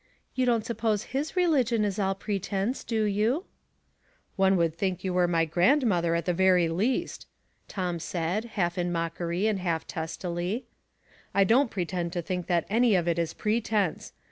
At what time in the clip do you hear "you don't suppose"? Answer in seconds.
0.33-1.03